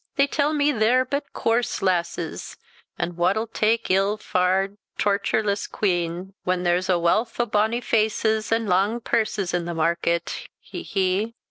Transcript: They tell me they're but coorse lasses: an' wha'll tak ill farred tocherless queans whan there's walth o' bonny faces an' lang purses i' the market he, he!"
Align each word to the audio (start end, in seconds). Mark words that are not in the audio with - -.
They 0.15 0.25
tell 0.25 0.51
me 0.53 0.71
they're 0.71 1.05
but 1.05 1.31
coorse 1.31 1.79
lasses: 1.83 2.57
an' 2.97 3.17
wha'll 3.17 3.45
tak 3.45 3.91
ill 3.91 4.17
farred 4.17 4.77
tocherless 4.97 5.69
queans 5.71 6.33
whan 6.43 6.63
there's 6.63 6.89
walth 6.89 7.39
o' 7.39 7.45
bonny 7.45 7.81
faces 7.81 8.51
an' 8.51 8.65
lang 8.65 8.99
purses 9.01 9.53
i' 9.53 9.59
the 9.59 9.75
market 9.75 10.47
he, 10.59 10.81
he!" 10.81 11.35